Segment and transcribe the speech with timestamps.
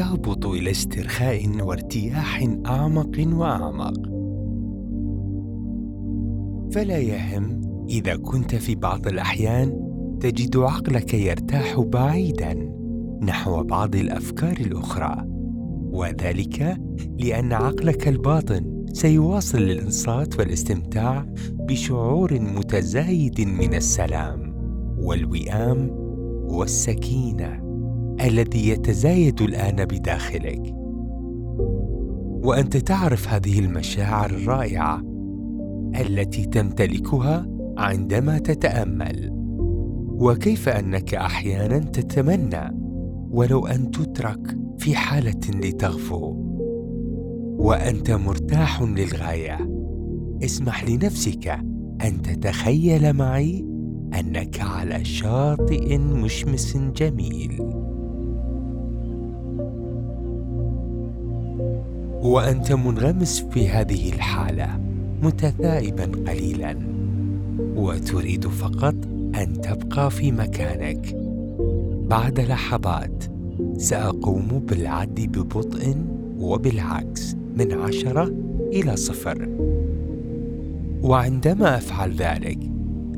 [0.00, 3.94] وتهبط إلى استرخاء وارتياح أعمق وأعمق.
[6.72, 12.54] فلا يهم إذا كنت في بعض الأحيان تجد عقلك يرتاح بعيدا
[13.22, 15.24] نحو بعض الأفكار الأخرى
[15.92, 16.76] وذلك
[17.18, 24.54] لأن عقلك الباطن سيواصل الانصات والاستمتاع بشعور متزايد من السلام
[24.98, 25.90] والوئام
[26.50, 27.69] والسكينة.
[28.24, 30.74] الذي يتزايد الآن بداخلك.
[32.44, 35.02] وأنت تعرف هذه المشاعر الرائعة
[36.00, 37.46] التي تمتلكها
[37.78, 39.30] عندما تتأمل.
[40.20, 42.76] وكيف أنك أحيانا تتمنى
[43.30, 46.34] ولو أن تترك في حالة لتغفو.
[47.58, 49.70] وأنت مرتاح للغاية.
[50.44, 51.48] اسمح لنفسك
[52.04, 53.64] أن تتخيل معي
[54.20, 57.79] أنك على شاطئ مشمس جميل.
[62.22, 64.80] وأنت منغمس في هذه الحالة
[65.22, 66.76] متثائبا قليلا
[67.76, 68.94] وتريد فقط
[69.34, 71.16] أن تبقى في مكانك.
[72.10, 73.24] بعد لحظات
[73.76, 75.96] سأقوم بالعد ببطء
[76.38, 78.32] وبالعكس من عشرة
[78.72, 79.48] إلى صفر.
[81.02, 82.58] وعندما أفعل ذلك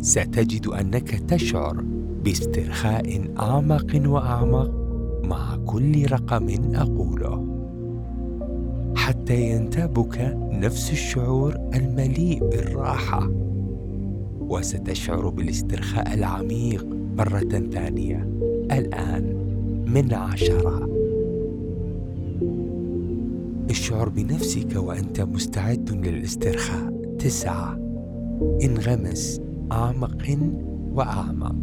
[0.00, 1.84] ستجد أنك تشعر
[2.24, 4.70] باسترخاء أعمق وأعمق
[5.24, 7.51] مع كل رقم أقوله.
[8.96, 13.30] حتى ينتابك نفس الشعور المليء بالراحة.
[14.40, 18.28] وستشعر بالاسترخاء العميق مرة ثانية.
[18.72, 19.36] الآن
[19.88, 20.88] من عشرة.
[23.70, 26.92] اشعر بنفسك وأنت مستعد للاسترخاء.
[27.18, 27.78] تسعة.
[28.64, 29.40] انغمس
[29.72, 30.38] أعمق
[30.94, 31.56] وأعمق.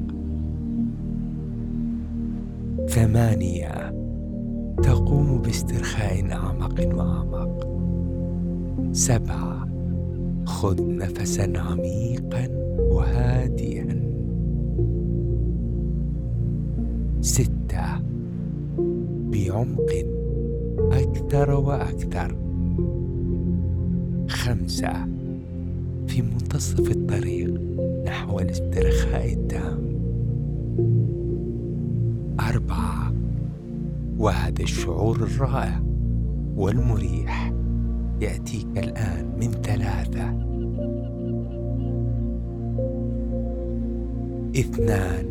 [2.90, 3.99] ثمانية.
[4.84, 7.68] تقوم باسترخاء أعمق وأعمق
[8.92, 9.68] سبعة
[10.46, 12.48] خذ نفسا عميقا
[12.80, 14.02] وهادئا.
[17.22, 17.86] ستة
[19.32, 19.92] بعمق
[20.92, 22.36] أكثر وأكثر.
[24.28, 24.94] خمسة
[26.08, 27.62] في منتصف الطريق
[28.06, 29.80] نحو الاسترخاء التام.
[34.20, 35.80] وهذا الشعور الرائع
[36.56, 37.54] والمريح
[38.22, 40.30] يأتيك الآن من ثلاثة.
[44.60, 45.26] اثنان.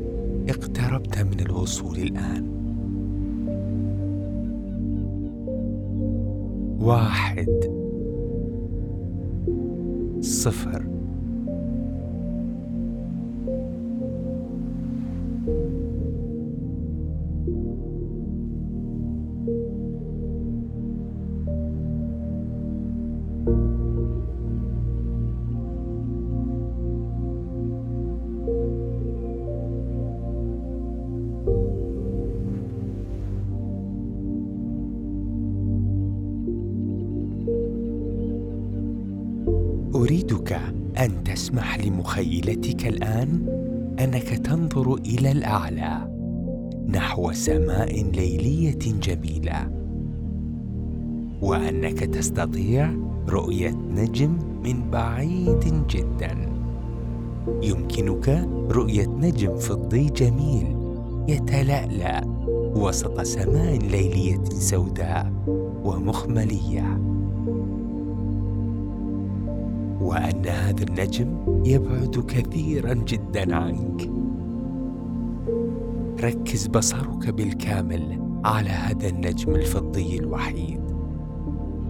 [0.48, 2.48] اقتربت من الوصول الآن.
[6.80, 7.48] واحد.
[10.20, 10.97] صفر.
[39.98, 40.60] أريدك
[40.98, 43.46] أن تسمح لمخيلتك الآن؟
[44.00, 46.08] أنك تنظر إلى الأعلى
[46.88, 49.68] نحو سماء ليلية جميلة.
[51.42, 52.94] وأنك تستطيع
[53.28, 56.52] رؤية نجم من بعيد جدا.
[57.62, 60.76] يمكنك رؤية نجم فضي جميل
[61.28, 62.24] يتلألأ
[62.76, 65.32] وسط سماء ليلية سوداء
[65.84, 67.07] ومخملية.
[70.08, 71.28] وأن هذا النجم
[71.64, 74.10] يبعد كثيرا جدا عنك.
[76.24, 80.80] ركز بصرك بالكامل على هذا النجم الفضي الوحيد.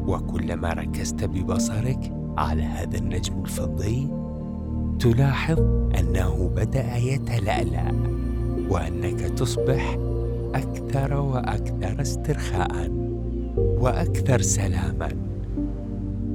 [0.06, 4.08] وكلما ركزت ببصرك على هذا النجم الفضي
[4.98, 5.60] تلاحظ
[5.98, 7.92] أنه بدأ يتلألأ
[8.70, 9.98] وأنك تصبح
[10.54, 12.90] أكثر وأكثر استرخاء
[13.56, 15.27] وأكثر سلاما.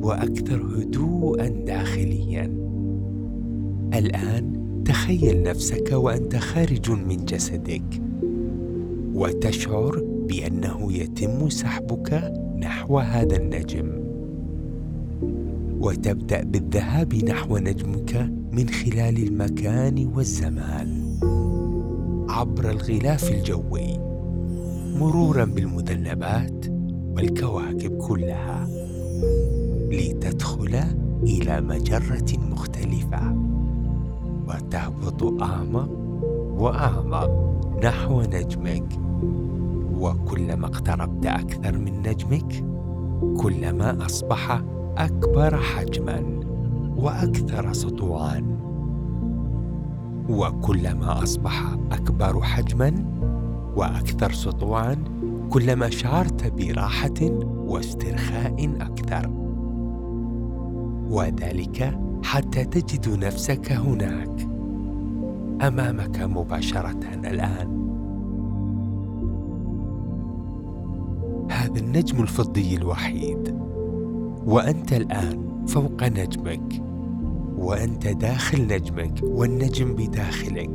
[0.03, 2.45] وأكثر هدوءا داخليا.
[3.93, 4.53] الآن
[4.85, 8.01] تخيل نفسك وأنت خارج من جسدك
[9.13, 14.03] وتشعر بأنه يتم سحبك نحو هذا النجم.
[15.79, 21.17] وتبدأ بالذهاب نحو نجمك من خلال المكان والزمان.
[22.29, 23.97] عبر الغلاف الجوي
[24.99, 26.65] مرورا بالمذنبات
[27.15, 28.82] والكواكب كلها.
[29.93, 30.79] لتدخل
[31.23, 33.35] إلى مجرة مختلفة
[34.47, 35.89] وتهبط اعمق
[36.57, 37.29] واعمق
[37.83, 38.99] نحو نجمك.
[39.99, 42.65] وكلما اقتربت أكثر من نجمك
[43.37, 44.61] كلما أصبح
[44.97, 46.23] أكبر حجما
[46.97, 48.57] وأكثر سطوعا
[50.29, 53.05] وكلما أصبح أكبر حجما
[53.75, 54.95] وأكثر سطوعا
[55.49, 57.21] كلما شعرت براحة
[57.67, 59.42] واسترخاء أكثر.
[61.09, 64.47] وذلك حتى تجد نفسك هناك
[65.61, 67.83] أمامك مباشرة الآن.
[71.51, 73.59] هذا النجم الفضي الوحيد
[74.45, 76.83] وأنت الآن فوق نجمك
[77.57, 80.69] وأنت داخل نجمك والنجم بداخلك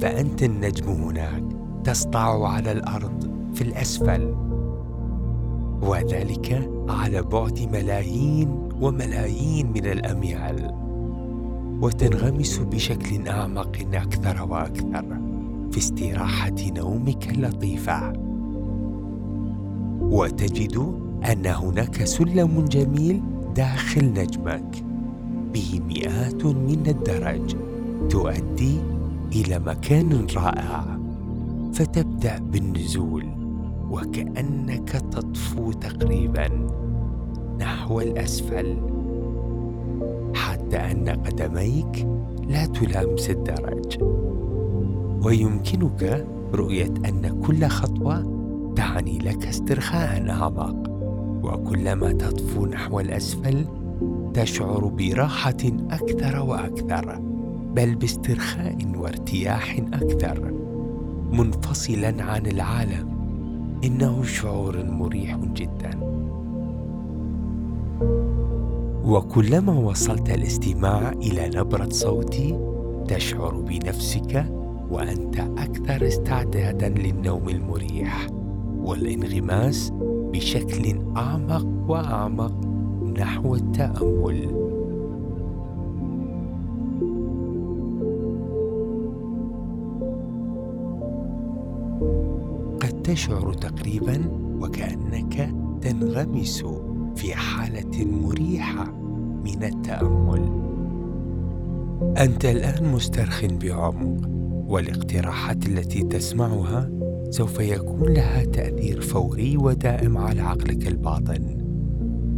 [0.00, 1.44] فأنت النجم هناك
[1.84, 4.34] تسطع على الأرض في الأسفل.
[5.82, 10.70] وذلك على بعد ملايين وملايين من الأميال
[11.82, 15.04] وتنغمس بشكل أعمق أكثر وأكثر
[15.70, 18.12] في استراحة نومك اللطيفه
[20.00, 20.76] وتجد
[21.32, 23.22] أن هناك سلم جميل
[23.56, 24.84] داخل نجمك
[25.54, 27.56] به مئات من الدرج
[28.10, 28.80] تؤدي
[29.32, 30.98] إلى مكان رائع
[31.72, 33.26] فتبدأ بالنزول
[33.90, 36.81] وكأنك تطفو تقريبا.
[37.58, 38.76] نحو الأسفل.
[40.34, 42.06] حتى أن قدميك
[42.48, 43.98] لا تلامس الدرج.
[45.24, 48.42] ويمكنك رؤية أن كل خطوة
[48.76, 50.76] تعني لك استرخاء أعمق.
[51.44, 53.64] وكلما تطفو نحو الأسفل
[54.34, 57.18] تشعر براحة أكثر وأكثر
[57.74, 60.52] بل باسترخاء وارتياح أكثر.
[61.32, 63.08] منفصلا عن العالم
[63.84, 66.11] إنه شعور مريح جدا.
[69.04, 72.58] وكلما وصلت الاستماع إلى نبرة صوتي
[73.08, 74.46] تشعر بنفسك
[74.90, 78.26] وأنت أكثر استعدادا للنوم المريح
[78.84, 79.92] والانغماس
[80.32, 82.66] بشكل أعمق وأعمق
[83.18, 84.62] نحو التأمل.
[92.80, 94.22] قد تشعر تقريبا
[94.60, 96.64] وكأنك تنغمس.
[97.16, 98.92] في حالة مريحة
[99.44, 100.62] من التأمل.
[102.18, 104.28] أنت الآن مسترخ بعمق
[104.68, 106.90] والاقتراحات التي تسمعها
[107.30, 111.58] سوف يكون لها تأثير فوري ودائم على عقلك الباطن.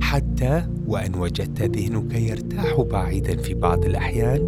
[0.01, 4.41] حتى وإن وجدت ذهنك يرتاح بعيدا في بعض الأحيان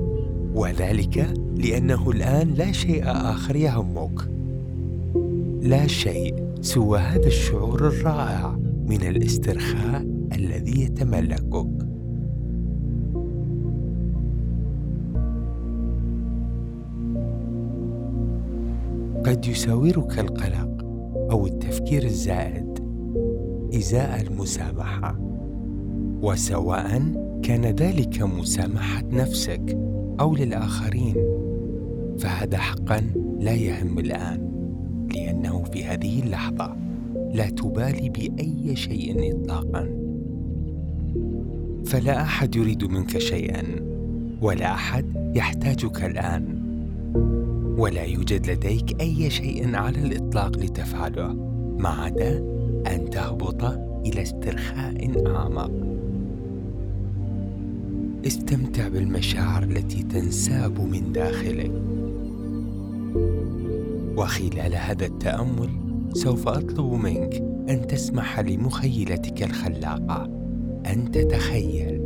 [0.55, 4.29] وذلك لأنه الآن لا شيء آخر يهمك.
[5.63, 11.87] لا شيء سوى هذا الشعور الرائع من الاسترخاء الذي يتملكك.
[19.27, 20.85] قد يساورك القلق
[21.31, 22.79] أو التفكير الزائد
[23.75, 25.19] إزاء المسامحة
[26.23, 27.03] وسواء
[27.43, 29.79] كان ذلك مسامحة نفسك
[30.21, 31.15] أو للآخرين
[32.19, 33.01] فهذا حقا
[33.41, 34.51] لا يهم الآن
[35.15, 36.77] لأنه في هذه اللحظة
[37.35, 40.06] لا تبالي بأي شيء اطلاقا.
[41.87, 43.63] فلا أحد يريد منك شيئا
[44.41, 46.57] ولا أحد يحتاجك الآن.
[47.79, 51.33] ولا يوجد لديك أي شيء على الإطلاق لتفعله
[51.79, 52.39] ما عدا
[52.87, 53.65] أن تهبط
[54.07, 55.71] إلى استرخاء أعمق.
[58.27, 61.73] استمتع بالمشاعر التي تنساب من داخلك.
[64.17, 65.71] وخلال هذا التأمل
[66.13, 67.35] سوف أطلب منك
[67.71, 70.36] أن تسمح لمخيلتك الخلاقة.
[70.93, 72.01] أن تتخيل.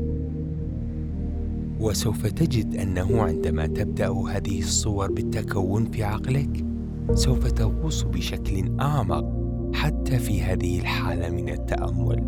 [1.81, 6.65] وسوف تجد أنه عندما تبدأ هذه الصور بالتكون في عقلك
[7.15, 9.41] سوف تغوص بشكل أعمق
[9.75, 12.25] حتى في هذه الحالة من التأمل.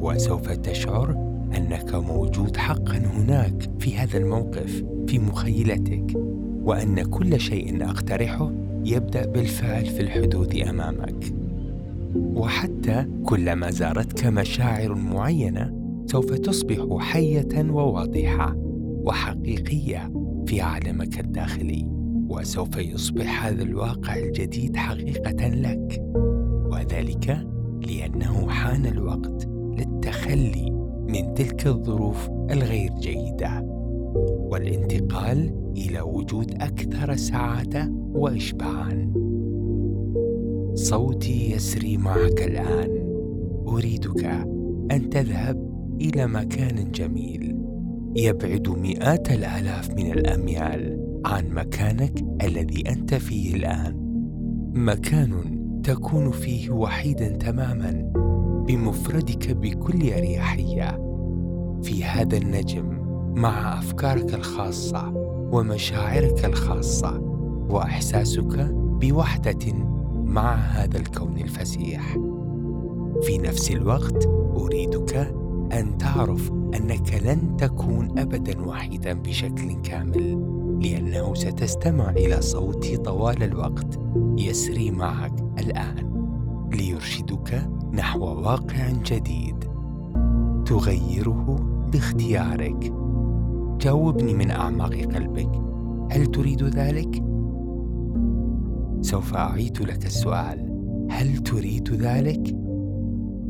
[0.00, 1.10] وسوف تشعر
[1.56, 6.12] أنك موجود حقا هناك في هذا الموقف في مخيلتك.
[6.62, 8.52] وأن كل شيء أقترحه
[8.84, 11.35] يبدأ بالفعل في الحدوث أمامك.
[12.16, 18.54] وحتى كلما زارتك مشاعر معينة سوف تصبح حية وواضحة
[19.06, 20.12] وحقيقية
[20.46, 21.86] في عالمك الداخلي
[22.28, 26.02] وسوف يصبح هذا الواقع الجديد حقيقة لك.
[26.72, 27.46] وذلك
[27.86, 30.70] لأنه حان الوقت للتخلي
[31.08, 33.62] من تلك الظروف الغير جيدة
[34.50, 39.25] والانتقال إلى وجود أكثر سعادة واشباعا.
[40.76, 43.06] صوتي يسري معك الآن.
[43.68, 44.24] أريدك
[44.90, 47.56] أن تذهب إلى مكان جميل.
[48.16, 53.96] يبعد مئات الآلاف من الأميال عن مكانك الذي أنت فيه الآن.
[54.74, 55.32] مكان
[55.84, 58.12] تكون فيه وحيدا تماما
[58.68, 60.98] بمفردك بكل أريحية.
[61.82, 62.88] في هذا النجم
[63.36, 65.12] مع أفكارك الخاصة
[65.52, 67.20] ومشاعرك الخاصة
[67.70, 69.95] وإحساسك بوحدة
[70.26, 72.16] مع هذا الكون الفسيح.
[73.22, 75.34] في نفس الوقت أريدك
[75.72, 83.98] أن تعرف أنك لن تكون ابدا وحيدا بشكل كامل لأنه ستستمع إلى صوتي طوال الوقت
[84.38, 86.16] يسري معك الآن.
[86.72, 89.64] ليرشدك نحو واقع جديد.
[90.66, 91.56] تغيره
[91.92, 92.92] باختيارك.
[93.80, 95.50] جاوبني من أعماق قلبك.
[96.12, 97.35] هل تريد ذلك؟
[99.00, 100.76] سوف أعيد لك السؤال.
[101.10, 102.56] هل تريد ذلك؟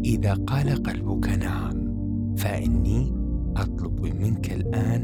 [0.04, 1.94] إذا قال قلبك نعم
[2.36, 3.14] فإني
[3.56, 5.02] أطلب منك الآن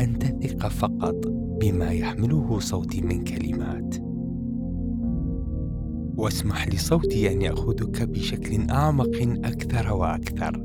[0.00, 1.26] أن تثق فقط
[1.60, 3.94] بما يحمله صوتي من كلمات.
[6.16, 10.64] واسمح لصوتي أن يأخذك بشكل أعمق أكثر وأكثر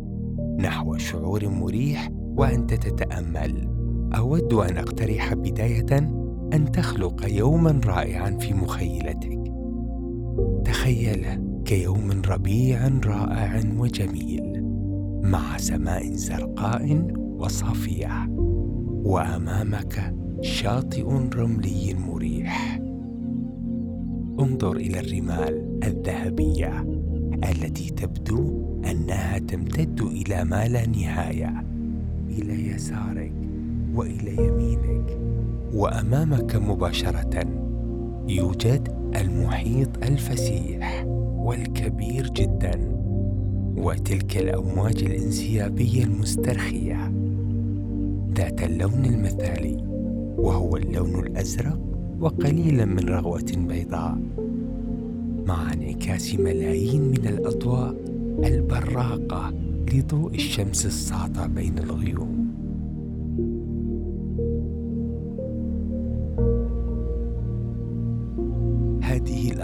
[0.60, 3.70] نحو شعور مريح وأنت تتأمل.
[4.18, 6.19] أود أن أقترح بداية
[6.54, 9.40] أن تخلق يوما رائعا في مخيلتك.
[10.66, 14.64] تخيله كيوم ربيع رائع وجميل
[15.24, 18.28] مع سماء زرقاء وصافيه
[19.04, 21.04] وأمامك شاطئ
[21.36, 22.80] رملي مريح.
[24.40, 26.86] انظر إلى الرمال الذهبية
[27.50, 31.64] التي تبدو أنها تمتد إلى ما لا نهاية
[32.30, 33.34] إلى يسارك
[33.96, 35.39] وإلى يمينك.
[35.74, 37.46] وأمامك مباشرة
[38.28, 41.06] يوجد المحيط الفسيح
[41.38, 43.00] والكبير جدا
[43.78, 47.12] وتلك الأمواج الإنسيابية المسترخية
[48.36, 49.78] ذات اللون المثالي
[50.38, 51.80] وهو اللون الأزرق
[52.20, 54.18] وقليلا من رغوة بيضاء
[55.46, 57.96] مع انعكاس ملايين من الأضواء
[58.44, 59.54] البراقة
[59.94, 62.39] لضوء الشمس الساطع بين الغيوم.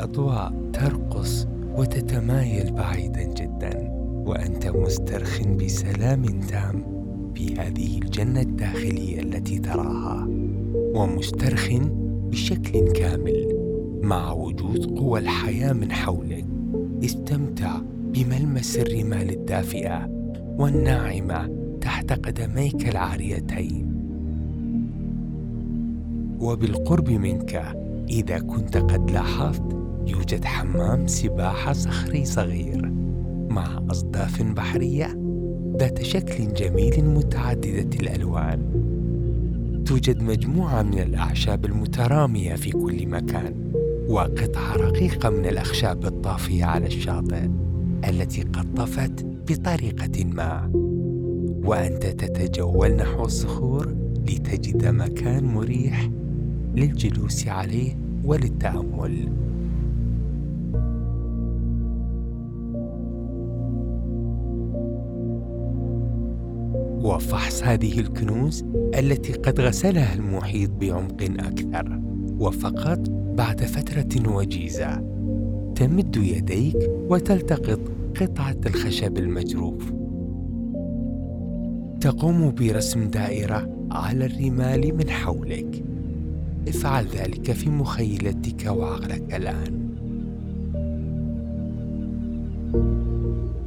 [0.06, 3.92] هذه الأضواء ترقص وتتمايل بعيدا جدا
[4.26, 6.84] وأنت مسترخ بسلام تام
[7.36, 10.28] في هذه الجنة الداخلية التي تراها
[10.96, 11.70] ومسترخ
[12.32, 13.48] بشكل كامل
[14.04, 16.46] مع وجود قوى الحياة من حولك.
[17.04, 17.78] استمتع
[18.14, 20.10] بملمس الرمال الدافئة
[20.60, 21.50] والناعمة
[21.82, 23.96] تحت قدميك العاريتين.
[26.40, 27.76] وبالقرب منك
[28.10, 32.92] إذا كنت قد لاحظت يوجد حمام سباحة صخري صغير
[33.50, 35.20] مع أصداف بحرية
[35.78, 38.60] ذات شكل جميل متعددة الألوان.
[39.86, 43.54] توجد مجموعة من الأعشاب المترامية في كل مكان
[44.08, 47.50] وقطعة رقيقة من الأخشاب الطافية على الشاطئ
[48.10, 50.72] التي قد طفت بطريقة ما.
[51.66, 53.96] وأنت تتجول نحو الصخور
[54.28, 56.10] لتجد مكان مريح
[56.76, 59.30] للجلوس عليه وللتأمل.
[67.06, 72.02] وفحص هذه الكنوز التي قد غسلها المحيط بعمق أكثر
[72.40, 75.04] وفقط بعد فترة وجيزة.
[75.76, 77.80] تمد يديك وتلتقط
[78.22, 79.92] قطعة الخشب المجروف.
[82.02, 85.84] تقوم برسم دائرة على الرمال من حولك.
[86.68, 89.86] افعل ذلك في مخيلتك وعقلك الآن.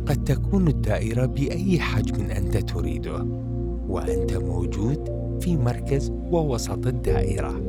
[0.09, 3.27] قد تكون الدائرة بأي حجم أنت تريده
[3.89, 5.09] وأنت موجود
[5.41, 7.61] في مركز ووسط الدائرة.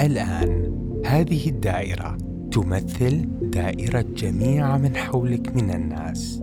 [0.00, 0.72] الآن
[1.06, 2.18] هذه الدائرة
[2.52, 6.42] تمثل دائرة جميع من حولك من الناس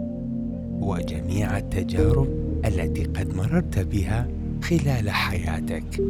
[0.72, 2.27] وجميع التجارب
[2.65, 4.27] التي قد مررت بها
[4.62, 6.03] خلال حياتك.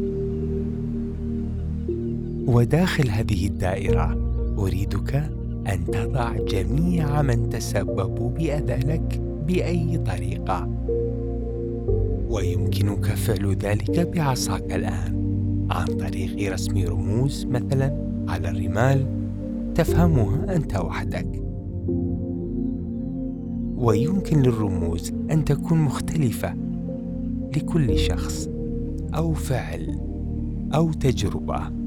[2.50, 4.18] وداخل هذه الدائرة
[4.58, 5.16] أريدك
[5.68, 10.70] أن تضع جميع من تسببوا باذى لك بأي طريقة.
[12.30, 15.20] ويمكنك فعل ذلك بعصاك الآن
[15.72, 17.96] عن طريق رسم رموز مثلا
[18.28, 19.06] على الرمال
[19.76, 21.44] تفهمها أنت وحدك.
[23.78, 26.54] ويمكن للرموز أن تكون مختلفة
[27.58, 28.50] لكل شخص
[29.16, 30.00] أو فعل
[30.76, 31.79] أو تجربة.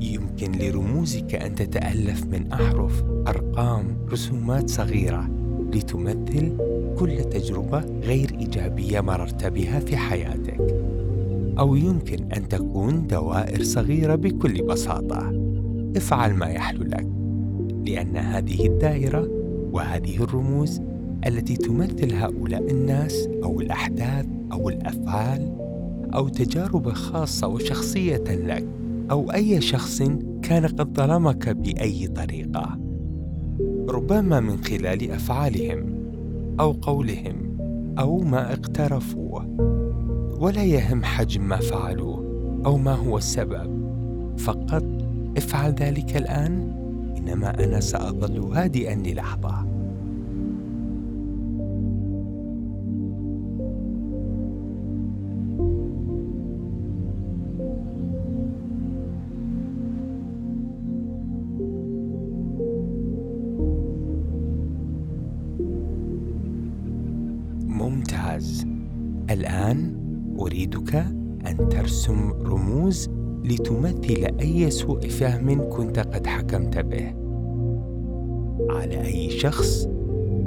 [0.00, 5.30] يمكن لرموزك أن تتألف من أحرف أرقام رسومات صغيرة
[5.74, 6.56] لتمثل
[6.98, 10.60] كل تجربة غير إيجابية مررت بها في حياتك.
[11.58, 15.32] أو يمكن أن تكون دوائر صغيرة بكل بساطة.
[15.96, 17.06] افعل ما يحلو لك
[17.86, 19.28] لأن هذه الدائرة
[19.72, 20.80] وهذه الرموز
[21.26, 25.52] التي تمثل هؤلاء الناس أو الأحداث أو الأفعال
[26.14, 28.79] أو تجارب خاصة وشخصية لك
[29.10, 30.02] أو أي شخص
[30.42, 32.78] كان قد ظلمك بأي طريقة.
[33.88, 35.94] ربما من خلال أفعالهم
[36.60, 37.56] أو قولهم
[37.98, 39.46] أو ما اقترفوه.
[40.40, 42.24] ولا يهم حجم ما فعلوه
[42.66, 43.80] أو ما هو السبب.
[44.38, 44.84] فقط
[45.36, 46.72] افعل ذلك الآن
[47.18, 49.69] إنما أنا سأظل هادئا للحظة.
[69.60, 69.94] الآن
[70.40, 70.94] أريدك
[71.46, 73.10] أن ترسم رموز
[73.44, 77.14] لتمثل أي سوء فهم كنت قد حكمت به.
[78.70, 79.88] على أي شخص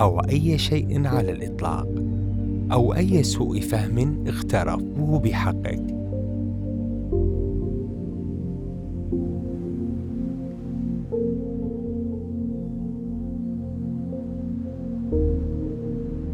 [0.01, 1.88] أو أي شيء على الإطلاق
[2.72, 5.84] أو أي سوء فهم اغترفوه بحقك.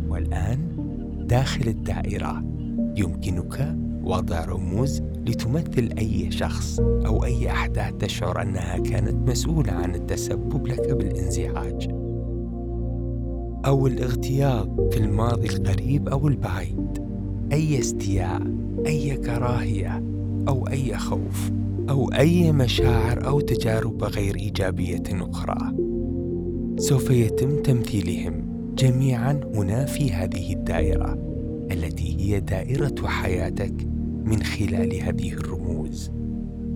[0.10, 0.60] والآن
[1.28, 2.59] داخل الدائرة.
[3.00, 10.68] يمكنك وضع رموز لتمثل أي شخص أو أي أحداث تشعر أنها كانت مسؤولة عن التسبب
[10.68, 11.90] لك بالانزعاج
[13.66, 17.10] أو الاغتياظ في الماضي القريب أو البعيد.
[17.52, 18.42] أي استياء
[18.86, 20.04] أي كراهية
[20.48, 21.52] أو أي خوف
[21.90, 25.76] أو أي مشاعر أو تجارب غير إيجابية أخرى.
[26.78, 28.46] سوف يتم تمثيلهم
[28.78, 31.29] جميعا هنا في هذه الدائرة.
[31.72, 33.74] التي هي دائرة حياتك
[34.26, 36.12] من خلال هذه الرموز.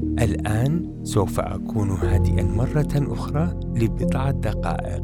[0.03, 5.03] الآن سوف أكون هادئا مرة أخرى لبضعة دقائق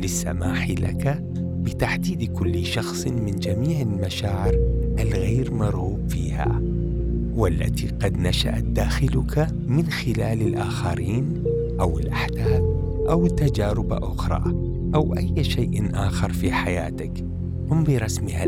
[0.00, 4.54] للسماح لك بتحديد كل شخص من جميع المشاعر
[4.98, 6.62] الغير مرغوب فيها
[7.36, 11.42] والتي قد نشأت داخلك من خلال الآخرين
[11.80, 12.62] أو الأحداث
[13.08, 14.42] أو تجارب أخرى
[14.94, 17.24] أو أي شيء آخر في حياتك.
[17.70, 18.44] قم برسمها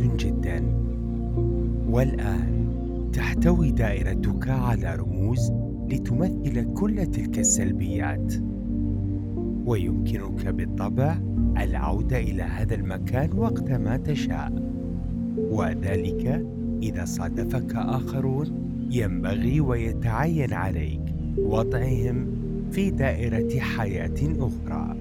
[0.00, 0.64] الآن
[1.90, 2.68] والآن
[3.12, 5.52] تحتوي دائرتك على رموز
[5.88, 8.34] لتمثل كل تلك السلبيات.
[9.66, 11.18] ويمكنك بالطبع
[11.58, 14.52] العودة إلى هذا المكان وقتما تشاء.
[15.36, 16.46] وذلك
[16.82, 18.46] إذا صادفك آخرون
[18.90, 21.00] ينبغي ويتعين عليك
[21.38, 22.26] وضعهم
[22.70, 24.96] في دائرة حياة أخرى.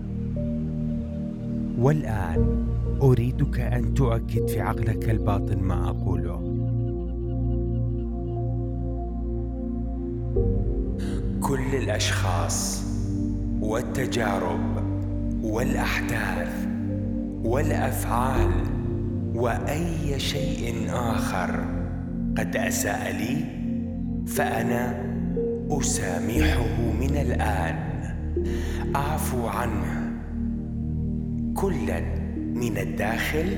[1.80, 2.68] والآن
[3.02, 6.42] أريدك أن تؤكد في عقلك الباطن ما أقوله.
[11.42, 12.84] كل الأشخاص
[13.62, 14.60] والتجارب
[15.44, 16.68] والأحداث
[17.44, 18.52] والأفعال
[19.36, 21.66] وأي شيء آخر
[22.38, 23.38] قد أساء لي
[24.28, 25.08] فأنا
[25.72, 27.76] أسامحه من الآن.
[28.96, 30.12] أعفو عنه.
[31.54, 32.17] كلا.
[32.60, 33.58] من الداخل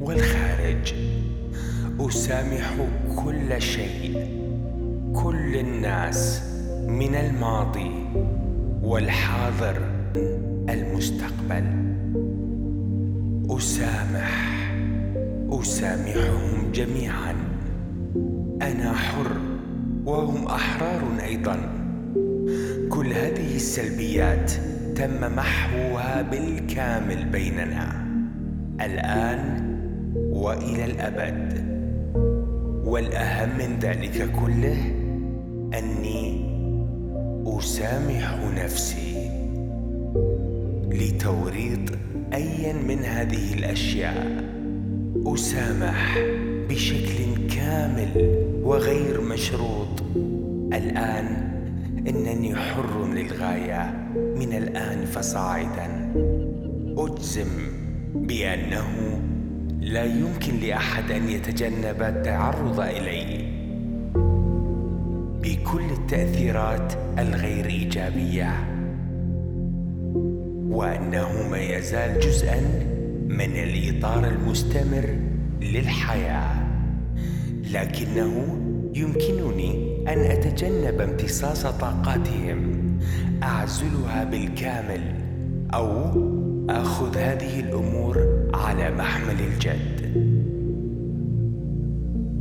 [0.00, 0.94] والخارج.
[2.00, 2.74] أسامح
[3.16, 4.28] كل شيء
[5.14, 6.42] كل الناس
[6.88, 7.90] من الماضي
[8.82, 9.76] والحاضر
[10.70, 11.64] المستقبل.
[13.50, 14.56] أسامح
[15.50, 17.34] أسامحهم جميعا.
[18.62, 19.36] أنا حر
[20.04, 21.56] وهم أحرار أيضا.
[22.88, 24.52] كل هذه السلبيات
[24.96, 28.05] تم محوها بالكامل بيننا.
[28.80, 29.40] الآن
[30.14, 31.66] وإلى الأبد.
[32.84, 34.76] والأهم من ذلك كله
[35.78, 36.46] أني
[37.46, 39.30] أسامح نفسي
[40.90, 41.90] لتوريط
[42.34, 44.44] أيا من هذه الأشياء.
[45.26, 46.18] أسامح
[46.68, 48.08] بشكل كامل
[48.62, 50.02] وغير مشروط.
[50.72, 51.26] الآن
[52.08, 53.94] إنني حر للغاية.
[54.36, 56.12] من الآن فصاعدا.
[56.98, 57.48] أجزم
[58.22, 59.20] بأنه
[59.80, 63.46] لا يمكن لأحد أن يتجنب التعرض إلي
[65.42, 68.50] بكل التأثيرات الغير إيجابية.
[70.68, 72.60] وأنه ما يزال جزءا
[73.28, 75.16] من الإطار المستمر
[75.60, 76.66] للحياة.
[77.72, 78.58] لكنه
[78.94, 82.82] يمكنني أن أتجنب امتصاص طاقاتهم
[83.42, 85.00] أعزلها بالكامل
[85.74, 86.12] أو
[86.70, 90.06] آخذ هذه الأمور على محمل الجد.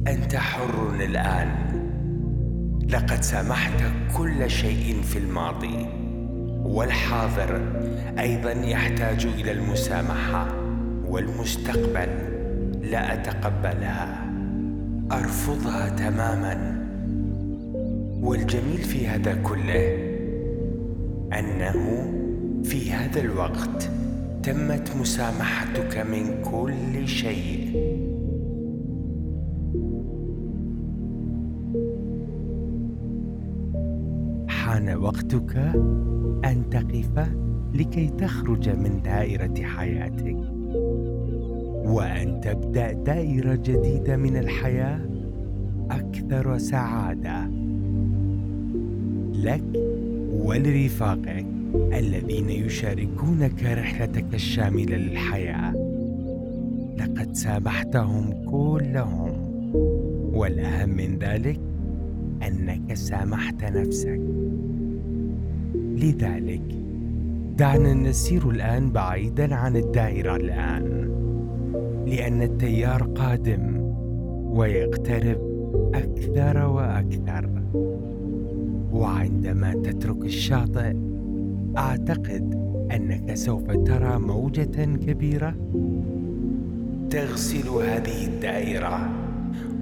[0.08, 1.50] أنت حر الآن.
[2.90, 3.84] لقد سامحت
[4.18, 5.88] كل شيء في الماضي.
[6.64, 7.62] والحاضر
[8.20, 10.48] أيضا يحتاج إلى المسامحة
[11.08, 12.10] والمستقبل
[12.82, 14.26] لا أتقبلها.
[15.12, 16.86] أرفضها تماما.
[18.22, 20.16] والجميل في هذا كله
[21.40, 22.12] أنه
[22.64, 23.90] في هذا الوقت
[24.46, 27.66] تمت مسامحتك من كل شيء.
[34.48, 35.58] حان وقتك
[36.46, 37.30] أن تقف
[37.74, 40.38] لكي تخرج من دائرة حياتك.
[41.86, 45.00] وأن تبدأ دائرة جديدة من الحياة
[45.92, 47.50] أكثر سعادة.
[49.34, 49.64] لك
[50.46, 51.45] ولرفاقك.
[51.76, 55.74] الذين يشاركونك رحلتك الشاملة للحياة.
[56.98, 59.32] لقد سامحتهم كلهم.
[60.34, 61.60] والأهم من ذلك
[62.48, 64.22] أنك سامحت نفسك.
[65.76, 66.62] لذلك
[67.58, 71.10] دعنا نسير الآن بعيدا عن الدائرة الآن.
[72.08, 73.78] لأن التيار قادم
[74.58, 75.38] ويقترب
[75.94, 77.50] أكثر وأكثر.
[78.92, 81.05] وعندما تترك الشاطئ
[81.78, 82.56] أعتقد
[82.92, 85.56] أنك سوف ترى موجة كبيرة؟
[87.10, 89.10] تغسل هذه الدائرة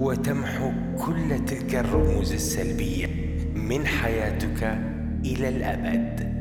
[0.00, 0.70] وتمحو
[1.06, 3.06] كل تلك الرموز السلبية
[3.54, 4.62] من حياتك
[5.24, 6.34] إلى الأبد.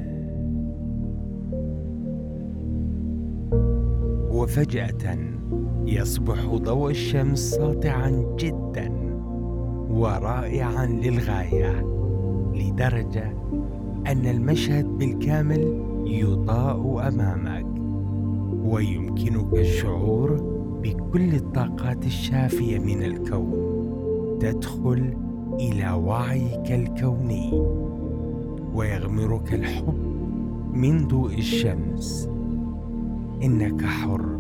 [4.32, 5.18] وفجأة
[5.86, 8.92] يصبح ضوء الشمس ساطعا جدا
[9.90, 11.86] ورائعا للغاية
[12.54, 13.43] لدرجة
[14.08, 17.66] أن المشهد بالكامل يضاء أمامك
[18.66, 23.54] ويمكنك الشعور بكل الطاقات الشافية من الكون.
[24.40, 25.14] تدخل
[25.60, 27.64] إلى وعيك الكوني
[28.76, 29.98] ويغمرك الحب
[30.74, 32.30] من ضوء الشمس.
[33.44, 34.40] إنك حر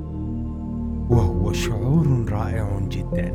[1.10, 3.34] وهو شعور رائع جدا.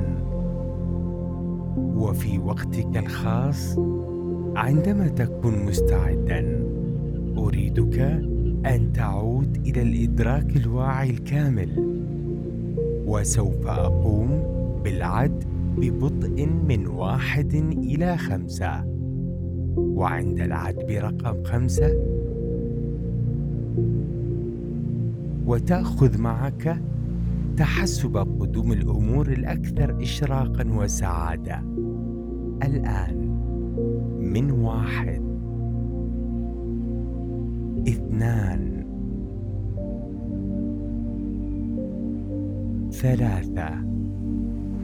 [1.96, 3.78] وفي وقتك الخاص
[4.56, 6.64] عندما تكون مستعدا
[7.38, 7.98] أريدك
[8.66, 11.68] أن تعود إلى الإدراك الواعي الكامل
[13.06, 14.42] وسوف أقوم
[14.84, 15.44] بالعد
[15.76, 18.84] ببطء من واحد إلى خمسة.
[19.76, 21.94] وعند العد برقم خمسة
[25.46, 26.80] وتأخذ معك
[27.56, 31.62] تحسب قدوم الأمور الأكثر إشراقا وسعادة.
[32.62, 33.27] الآن
[34.32, 35.22] من واحد.
[37.88, 38.84] اثنان.
[42.92, 43.70] ثلاثة.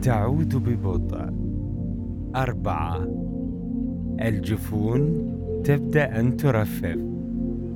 [0.01, 1.33] تعود ببطء.
[2.35, 3.07] أربعة.
[4.21, 5.31] الجفون
[5.63, 6.97] تبدأ أن ترفف.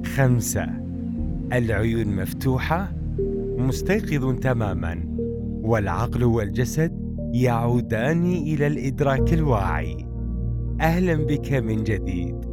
[0.05, 0.67] خمسة.
[1.53, 2.91] العيون مفتوحة.
[3.57, 4.99] مستيقظ تماما.
[5.63, 6.91] والعقل والجسد
[7.33, 10.09] يعودان إلى الإدراك الواعي.
[10.81, 12.48] أهلا بك من جديد.